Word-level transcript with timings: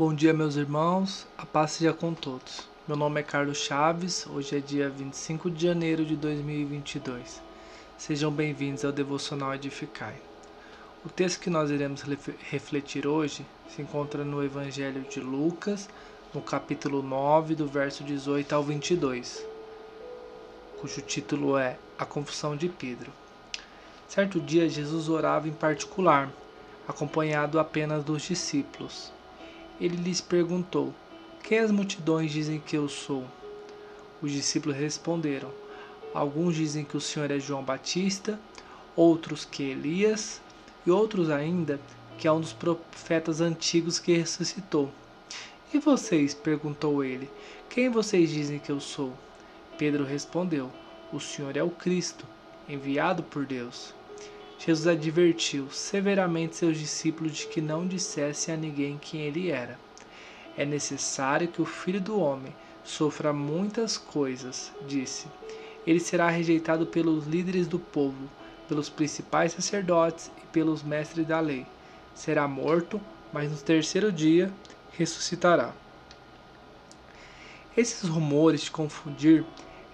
Bom 0.00 0.14
dia, 0.14 0.32
meus 0.32 0.56
irmãos. 0.56 1.26
A 1.36 1.44
paz 1.44 1.72
seja 1.72 1.92
com 1.92 2.14
todos. 2.14 2.66
Meu 2.88 2.96
nome 2.96 3.20
é 3.20 3.22
Carlos 3.22 3.58
Chaves. 3.58 4.26
Hoje 4.26 4.56
é 4.56 4.58
dia 4.58 4.88
25 4.88 5.50
de 5.50 5.66
janeiro 5.66 6.06
de 6.06 6.16
2022. 6.16 7.42
Sejam 7.98 8.32
bem-vindos 8.32 8.82
ao 8.82 8.92
Devocional 8.92 9.54
Edificai. 9.54 10.14
O 11.04 11.10
texto 11.10 11.40
que 11.40 11.50
nós 11.50 11.70
iremos 11.70 12.00
refletir 12.48 13.06
hoje 13.06 13.44
se 13.68 13.82
encontra 13.82 14.24
no 14.24 14.42
Evangelho 14.42 15.02
de 15.02 15.20
Lucas, 15.20 15.86
no 16.32 16.40
capítulo 16.40 17.02
9, 17.02 17.54
do 17.54 17.66
verso 17.66 18.02
18 18.02 18.54
ao 18.54 18.62
22, 18.62 19.44
cujo 20.80 21.02
título 21.02 21.58
é 21.58 21.76
A 21.98 22.06
Confissão 22.06 22.56
de 22.56 22.70
Pedro. 22.70 23.12
Certo 24.08 24.40
dia, 24.40 24.66
Jesus 24.66 25.10
orava 25.10 25.46
em 25.46 25.52
particular, 25.52 26.32
acompanhado 26.88 27.60
apenas 27.60 28.02
dos 28.02 28.22
discípulos 28.22 29.12
ele 29.80 29.96
lhes 29.96 30.20
perguntou: 30.20 30.94
Quem 31.42 31.58
as 31.58 31.70
multidões 31.70 32.30
dizem 32.30 32.60
que 32.60 32.76
eu 32.76 32.88
sou? 32.88 33.24
Os 34.20 34.30
discípulos 34.30 34.76
responderam: 34.76 35.50
Alguns 36.12 36.54
dizem 36.54 36.84
que 36.84 36.96
o 36.96 37.00
Senhor 37.00 37.30
é 37.30 37.40
João 37.40 37.64
Batista, 37.64 38.38
outros 38.94 39.44
que 39.44 39.62
Elias, 39.62 40.40
e 40.86 40.90
outros 40.90 41.30
ainda 41.30 41.80
que 42.18 42.28
é 42.28 42.32
um 42.32 42.40
dos 42.40 42.52
profetas 42.52 43.40
antigos 43.40 43.98
que 43.98 44.12
ressuscitou. 44.12 44.90
E 45.72 45.78
vocês? 45.78 46.34
perguntou 46.34 47.02
ele: 47.02 47.30
Quem 47.70 47.88
vocês 47.88 48.28
dizem 48.28 48.58
que 48.58 48.70
eu 48.70 48.78
sou? 48.78 49.14
Pedro 49.78 50.04
respondeu: 50.04 50.70
O 51.10 51.18
Senhor 51.18 51.56
é 51.56 51.62
o 51.62 51.70
Cristo, 51.70 52.26
enviado 52.68 53.22
por 53.22 53.46
Deus. 53.46 53.94
Jesus 54.62 54.86
advertiu 54.86 55.70
severamente 55.70 56.54
seus 56.54 56.76
discípulos 56.76 57.32
de 57.32 57.46
que 57.46 57.62
não 57.62 57.86
dissessem 57.86 58.52
a 58.52 58.58
ninguém 58.58 58.98
quem 58.98 59.22
ele 59.22 59.50
era. 59.50 59.78
É 60.54 60.66
necessário 60.66 61.48
que 61.48 61.62
o 61.62 61.64
Filho 61.64 61.98
do 61.98 62.20
Homem 62.20 62.54
sofra 62.84 63.32
muitas 63.32 63.96
coisas, 63.96 64.70
disse. 64.86 65.28
Ele 65.86 65.98
será 65.98 66.28
rejeitado 66.28 66.84
pelos 66.84 67.26
líderes 67.26 67.66
do 67.66 67.78
povo, 67.78 68.28
pelos 68.68 68.90
principais 68.90 69.52
sacerdotes 69.52 70.30
e 70.36 70.46
pelos 70.48 70.82
mestres 70.82 71.26
da 71.26 71.40
lei. 71.40 71.66
Será 72.14 72.46
morto, 72.46 73.00
mas 73.32 73.50
no 73.50 73.56
terceiro 73.56 74.12
dia 74.12 74.52
ressuscitará. 74.92 75.72
Esses 77.74 78.06
rumores 78.06 78.60
de 78.60 78.70
confundir 78.70 79.42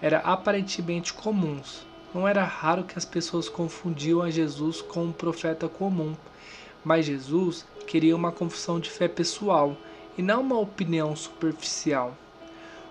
eram 0.01 0.19
aparentemente 0.25 1.13
comuns, 1.13 1.86
não 2.13 2.27
era 2.27 2.43
raro 2.43 2.83
que 2.83 2.97
as 2.97 3.05
pessoas 3.05 3.49
confundiam 3.49 4.21
a 4.21 4.29
Jesus 4.29 4.81
com 4.81 5.03
um 5.03 5.11
profeta 5.11 5.67
comum, 5.67 6.15
mas 6.83 7.05
Jesus 7.05 7.65
queria 7.85 8.15
uma 8.15 8.31
confissão 8.31 8.79
de 8.79 8.89
fé 8.89 9.07
pessoal 9.07 9.75
e 10.17 10.21
não 10.21 10.41
uma 10.41 10.57
opinião 10.57 11.15
superficial. 11.15 12.15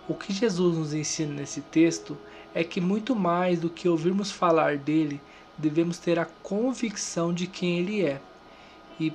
O 0.08 0.14
que 0.14 0.32
Jesus 0.32 0.76
nos 0.76 0.94
ensina 0.94 1.34
nesse 1.34 1.60
texto 1.60 2.16
é 2.54 2.62
que 2.62 2.80
muito 2.80 3.16
mais 3.16 3.58
do 3.58 3.68
que 3.68 3.88
ouvirmos 3.88 4.30
falar 4.30 4.76
dele, 4.76 5.20
devemos 5.58 5.98
ter 5.98 6.18
a 6.18 6.24
convicção 6.24 7.32
de 7.32 7.46
quem 7.46 7.78
ele 7.78 8.04
é. 8.04 8.20
E, 9.00 9.12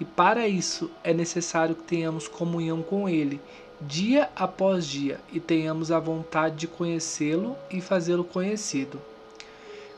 e 0.00 0.04
para 0.04 0.48
isso 0.48 0.90
é 1.04 1.12
necessário 1.12 1.74
que 1.74 1.82
tenhamos 1.82 2.28
comunhão 2.28 2.82
com 2.82 3.08
ele, 3.08 3.40
dia 3.80 4.30
após 4.34 4.86
dia, 4.86 5.20
e 5.32 5.38
tenhamos 5.38 5.92
a 5.92 6.00
vontade 6.00 6.56
de 6.56 6.66
conhecê-lo 6.66 7.56
e 7.70 7.80
fazê-lo 7.80 8.24
conhecido. 8.24 9.00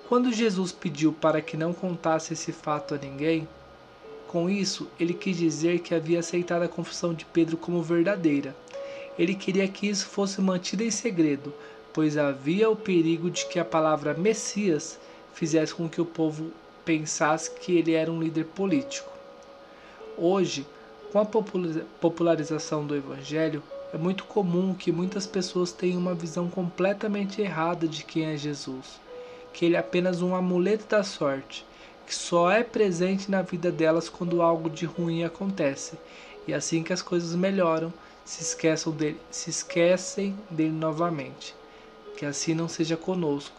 Quando 0.08 0.32
Jesus 0.32 0.72
pediu 0.72 1.12
para 1.12 1.42
que 1.42 1.54
não 1.54 1.74
contasse 1.74 2.32
esse 2.32 2.50
fato 2.50 2.94
a 2.94 2.96
ninguém, 2.96 3.46
com 4.26 4.48
isso 4.48 4.88
ele 4.98 5.12
quis 5.12 5.36
dizer 5.36 5.80
que 5.80 5.94
havia 5.94 6.20
aceitado 6.20 6.62
a 6.62 6.68
confissão 6.68 7.12
de 7.12 7.26
Pedro 7.26 7.58
como 7.58 7.82
verdadeira. 7.82 8.56
Ele 9.18 9.34
queria 9.34 9.68
que 9.68 9.86
isso 9.86 10.06
fosse 10.06 10.40
mantido 10.40 10.82
em 10.82 10.90
segredo, 10.90 11.52
pois 11.92 12.16
havia 12.16 12.70
o 12.70 12.74
perigo 12.74 13.30
de 13.30 13.44
que 13.48 13.58
a 13.58 13.64
palavra 13.66 14.14
Messias 14.14 14.98
fizesse 15.34 15.74
com 15.74 15.86
que 15.86 16.00
o 16.00 16.06
povo 16.06 16.52
pensasse 16.86 17.50
que 17.50 17.76
ele 17.76 17.92
era 17.92 18.10
um 18.10 18.22
líder 18.22 18.46
político. 18.46 19.12
Hoje, 20.16 20.66
com 21.12 21.18
a 21.18 21.26
popularização 22.00 22.86
do 22.86 22.96
Evangelho, 22.96 23.62
é 23.92 23.98
muito 23.98 24.24
comum 24.24 24.72
que 24.72 24.90
muitas 24.90 25.26
pessoas 25.26 25.70
tenham 25.70 26.00
uma 26.00 26.14
visão 26.14 26.48
completamente 26.48 27.42
errada 27.42 27.86
de 27.86 28.02
quem 28.04 28.24
é 28.24 28.38
Jesus 28.38 29.06
que 29.52 29.64
ele 29.64 29.76
é 29.76 29.78
apenas 29.78 30.22
um 30.22 30.34
amuleto 30.34 30.86
da 30.86 31.02
sorte, 31.02 31.66
que 32.06 32.14
só 32.14 32.50
é 32.50 32.62
presente 32.62 33.30
na 33.30 33.42
vida 33.42 33.70
delas 33.70 34.08
quando 34.08 34.42
algo 34.42 34.70
de 34.70 34.86
ruim 34.86 35.24
acontece, 35.24 35.98
e 36.46 36.54
assim 36.54 36.82
que 36.82 36.92
as 36.92 37.02
coisas 37.02 37.34
melhoram, 37.34 37.92
se 38.24 38.42
esqueçam 38.42 38.92
dele, 38.92 39.20
se 39.30 39.50
esquecem 39.50 40.36
dele 40.50 40.72
novamente. 40.72 41.54
Que 42.16 42.26
assim 42.26 42.54
não 42.54 42.68
seja 42.68 42.96
conosco, 42.96 43.56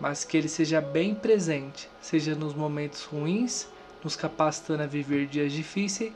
mas 0.00 0.24
que 0.24 0.36
ele 0.36 0.48
seja 0.48 0.80
bem 0.80 1.14
presente, 1.14 1.88
seja 2.00 2.34
nos 2.34 2.54
momentos 2.54 3.04
ruins, 3.04 3.68
nos 4.02 4.16
capacitando 4.16 4.82
a 4.82 4.86
viver 4.86 5.26
dias 5.26 5.52
difíceis, 5.52 6.12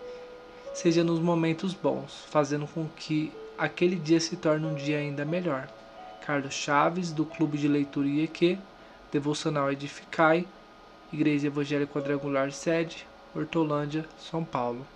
seja 0.75 1.03
nos 1.03 1.21
momentos 1.21 1.75
bons, 1.75 2.25
fazendo 2.31 2.67
com 2.67 2.87
que 2.97 3.33
aquele 3.57 3.97
dia 3.97 4.21
se 4.21 4.37
torne 4.37 4.67
um 4.67 4.75
dia 4.75 4.99
ainda 4.99 5.25
melhor. 5.25 5.69
Carlos 6.25 6.55
Chaves, 6.55 7.13
do 7.13 7.25
Clube 7.25 7.57
de 7.57 7.69
Leitura 7.69 8.09
IEQ, 8.09 8.59
Devocional 9.11 9.73
Edificai, 9.73 10.47
Igreja 11.13 11.47
Evangélica 11.47 11.93
Quadrangular 11.93 12.53
Sede, 12.53 13.07
Hortolândia, 13.35 14.05
São 14.19 14.45
Paulo. 14.45 14.87